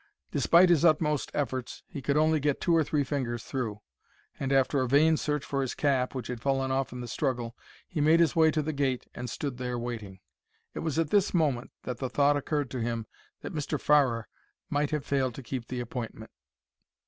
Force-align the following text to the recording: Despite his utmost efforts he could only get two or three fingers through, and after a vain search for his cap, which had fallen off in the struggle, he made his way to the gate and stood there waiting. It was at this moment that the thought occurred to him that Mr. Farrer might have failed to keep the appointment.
Despite 0.31 0.69
his 0.69 0.83
utmost 0.83 1.29
efforts 1.35 1.83
he 1.87 2.01
could 2.01 2.17
only 2.17 2.39
get 2.39 2.59
two 2.59 2.75
or 2.75 2.83
three 2.83 3.03
fingers 3.03 3.43
through, 3.43 3.81
and 4.39 4.51
after 4.51 4.81
a 4.81 4.87
vain 4.87 5.15
search 5.15 5.45
for 5.45 5.61
his 5.61 5.75
cap, 5.75 6.15
which 6.15 6.25
had 6.25 6.41
fallen 6.41 6.71
off 6.71 6.91
in 6.91 7.01
the 7.01 7.07
struggle, 7.07 7.55
he 7.87 8.01
made 8.01 8.19
his 8.19 8.35
way 8.35 8.49
to 8.49 8.63
the 8.63 8.73
gate 8.73 9.05
and 9.13 9.29
stood 9.29 9.57
there 9.59 9.77
waiting. 9.77 10.19
It 10.73 10.79
was 10.79 10.97
at 10.97 11.11
this 11.11 11.35
moment 11.35 11.69
that 11.83 11.99
the 11.99 12.09
thought 12.09 12.35
occurred 12.35 12.71
to 12.71 12.81
him 12.81 13.05
that 13.41 13.53
Mr. 13.53 13.79
Farrer 13.79 14.27
might 14.71 14.89
have 14.89 15.05
failed 15.05 15.35
to 15.35 15.43
keep 15.43 15.67
the 15.67 15.79
appointment. 15.81 16.31